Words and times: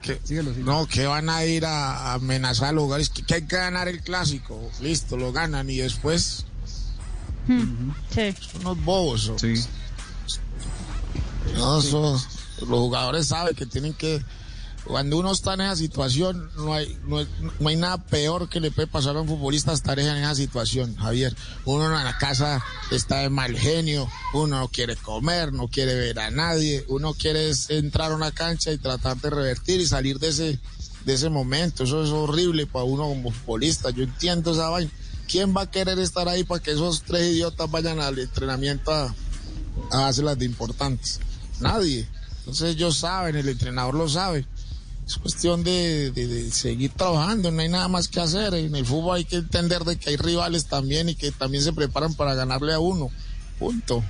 Que- 0.00 0.20
no, 0.64 0.86
que 0.86 1.06
van 1.06 1.28
a 1.28 1.44
ir 1.44 1.64
a, 1.66 1.92
a 1.92 2.14
amenazar 2.14 2.72
lugares, 2.72 3.08
que, 3.10 3.24
que 3.24 3.34
hay 3.34 3.42
que 3.46 3.56
ganar 3.56 3.88
el 3.88 4.00
clásico. 4.00 4.70
Listo, 4.80 5.16
lo 5.16 5.32
ganan 5.32 5.68
y 5.70 5.78
después 5.78 6.44
Sí. 8.14 8.34
son 8.52 8.60
unos 8.60 8.84
bobos. 8.84 9.28
¿o? 9.28 9.36
No, 11.56 11.80
eso- 11.80 12.12
los 12.60 12.68
jugadores 12.68 13.26
saben 13.26 13.56
que 13.56 13.66
tienen 13.66 13.92
que... 13.94 14.22
Cuando 14.84 15.18
uno 15.18 15.32
está 15.32 15.54
en 15.54 15.60
esa 15.62 15.76
situación, 15.76 16.50
no 16.56 16.72
hay, 16.72 16.96
no, 17.06 17.18
no 17.60 17.68
hay 17.68 17.76
nada 17.76 17.98
peor 17.98 18.48
que 18.48 18.58
le 18.58 18.70
puede 18.70 18.88
pasar 18.88 19.16
a 19.16 19.20
un 19.20 19.28
futbolista 19.28 19.72
estar 19.72 19.98
en 19.98 20.06
esa 20.16 20.34
situación, 20.34 20.96
Javier. 20.96 21.36
Uno 21.66 21.84
en 21.86 22.04
la 22.04 22.16
casa 22.16 22.64
está 22.90 23.18
de 23.18 23.28
mal 23.28 23.56
genio, 23.56 24.08
uno 24.32 24.60
no 24.60 24.68
quiere 24.68 24.96
comer, 24.96 25.52
no 25.52 25.68
quiere 25.68 25.94
ver 25.94 26.18
a 26.20 26.30
nadie, 26.30 26.84
uno 26.88 27.12
quiere 27.12 27.50
entrar 27.68 28.12
a 28.12 28.16
una 28.16 28.30
cancha 28.30 28.72
y 28.72 28.78
tratar 28.78 29.18
de 29.18 29.30
revertir 29.30 29.80
y 29.80 29.86
salir 29.86 30.18
de 30.18 30.28
ese, 30.28 30.58
de 31.04 31.14
ese 31.14 31.28
momento. 31.28 31.84
Eso 31.84 32.02
es 32.02 32.10
horrible 32.10 32.66
para 32.66 32.84
uno 32.84 33.04
como 33.08 33.30
futbolista. 33.30 33.90
Yo 33.90 34.04
entiendo 34.04 34.52
esa 34.52 34.70
vaina. 34.70 34.90
¿Quién 35.30 35.54
va 35.54 35.62
a 35.62 35.70
querer 35.70 35.98
estar 35.98 36.26
ahí 36.28 36.44
para 36.44 36.62
que 36.62 36.70
esos 36.70 37.02
tres 37.02 37.32
idiotas 37.32 37.70
vayan 37.70 38.00
al 38.00 38.18
entrenamiento 38.18 38.90
a, 38.90 39.14
a 39.90 40.08
hacerlas 40.08 40.38
de 40.38 40.46
importantes? 40.46 41.20
Nadie. 41.60 42.08
Entonces 42.38 42.74
ellos 42.74 42.96
saben, 42.96 43.36
el 43.36 43.48
entrenador 43.50 43.94
lo 43.94 44.08
sabe. 44.08 44.46
Es 45.08 45.16
cuestión 45.16 45.64
de, 45.64 46.10
de- 46.12 46.26
de 46.26 46.50
seguir 46.50 46.90
trabajando, 46.92 47.50
no 47.50 47.62
hay 47.62 47.68
nada 47.70 47.88
más 47.88 48.08
que 48.08 48.20
hacer. 48.20 48.52
En 48.52 48.76
el 48.76 48.84
fútbol 48.84 49.16
hay 49.16 49.24
que 49.24 49.36
entender 49.36 49.82
de 49.84 49.96
que 49.98 50.10
hay 50.10 50.16
rivales 50.16 50.66
también 50.66 51.08
y 51.08 51.14
que 51.14 51.32
también 51.32 51.64
se 51.64 51.72
preparan 51.72 52.12
para 52.14 52.34
ganarle 52.34 52.74
a 52.74 52.78
uno. 52.78 53.10
Punto. 53.58 54.04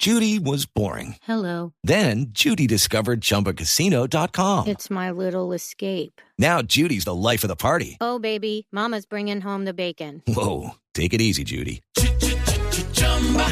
Judy 0.00 0.40
was 0.40 0.66
boring. 0.66 1.14
Hello. 1.22 1.72
Then 1.84 2.32
Judy 2.32 2.66
discovered 2.66 3.20
ChumbaCasino.com. 3.20 4.66
It's 4.66 4.90
my 4.90 5.12
little 5.12 5.52
escape. 5.52 6.20
Now 6.36 6.60
Judy's 6.60 7.04
the 7.04 7.14
life 7.14 7.44
of 7.44 7.48
the 7.48 7.54
party. 7.56 7.98
Oh, 8.00 8.18
baby, 8.18 8.66
Mama's 8.72 9.06
bringing 9.06 9.40
home 9.40 9.64
the 9.64 9.72
bacon. 9.72 10.20
Whoa, 10.26 10.70
take 10.92 11.14
it 11.14 11.20
easy, 11.20 11.44
Judy. 11.44 11.82